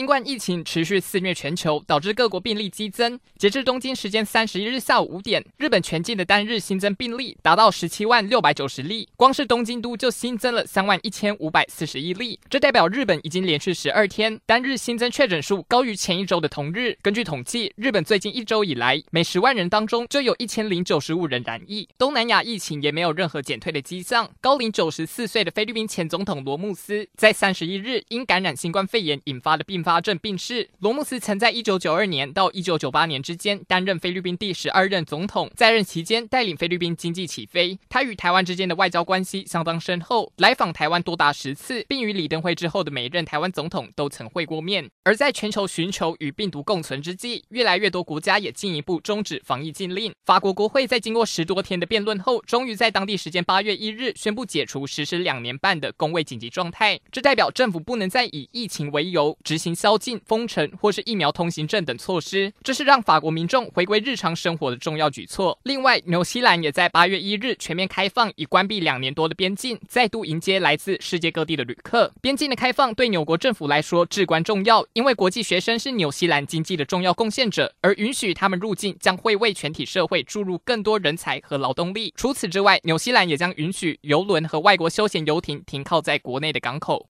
[0.00, 3.20] 新冠疫情持续肆虐全球，导致各国病例激增。
[3.36, 12.40] 截至东京时间三十一日下午五点，日本全境的单日新增病例达到十七万六百九十例，光是东京都就新增了三万一千五百四十一例。
[12.48, 16.96] 这代表日本已经连续十二天单日新增确诊数高于前一周的同日。
[17.02, 21.86] 根据统计，日本最近一周以来，每十万人当中就有一千零九十五人染疫。
[21.98, 24.30] 东南亚疫情也没有任何减退的迹象。
[24.40, 30.70] 高龄九十四岁的菲律宾前总统罗穆斯在三十一日因感染新冠肺炎引发的病发发症病逝。
[30.78, 37.76] 罗姆斯曾在一九九二年到一九九八年之间担任菲律宾第十二任总统，在任期间带领菲律宾经济起飞。
[37.88, 44.88] 他与台湾之间的外交关系相当深厚，来访台湾多达十次，并与李登辉之后的每一任台湾总统都曾会过面。
[45.02, 50.14] 而在全球寻求与病毒共存之际，越来越多国家也进一步终止防疫禁令。
[50.24, 57.00] 法国国会在经过十多天的辩论后，终于在当地时间八月一日宣布解除实施两年半的工卫紧急状态。
[57.10, 60.20] 这代表政府不能再以疫情为由执行宵禁。
[60.26, 65.58] 封城或是疫苗通行证等措施，这是让法国民众回归日常生活的重要举措。
[65.64, 72.12] 另外，纽西兰也在八月一日全面开放已关闭两年多的边境，再度迎接来自世界各地的旅客。
[72.20, 82.12] 边境的开放对纽国政府来说至关重要，因为国际学生是纽西兰经济的重要贡献者，而允许他们入境将会为全体社会注入更多人才和劳动力。
[82.16, 87.06] 除此之外，纽西兰也将允许邮轮和外国休闲游艇停靠在国内的港口。